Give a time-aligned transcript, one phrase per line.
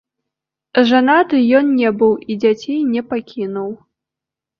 [0.91, 3.69] Жанаты ён не быў і дзяцей не пакінуў.